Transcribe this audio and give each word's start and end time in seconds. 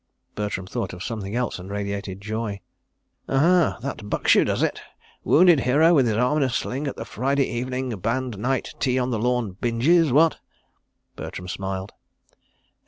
Bertram 0.33 0.65
thought 0.65 0.93
of 0.93 1.03
something 1.03 1.35
else 1.35 1.59
and 1.59 1.69
radiated 1.69 2.21
joy. 2.21 2.59
"Aha! 3.29 3.77
That 3.83 4.09
bucks 4.09 4.33
you, 4.33 4.43
does 4.43 4.63
it? 4.63 4.81
Wounded 5.23 5.59
hero 5.59 5.93
with 5.93 6.07
his 6.07 6.17
arm 6.17 6.37
in 6.37 6.43
a 6.43 6.49
sling 6.49 6.87
at 6.87 6.95
the 6.95 7.05
Friday 7.05 7.45
evening 7.47 7.89
band 7.99 8.35
night 8.39 8.73
tea 8.79 8.97
on 8.97 9.11
the 9.11 9.19
lawn 9.19 9.57
binges, 9.61 10.11
what?" 10.11 10.39
Bertram 11.15 11.47
smiled. 11.47 11.93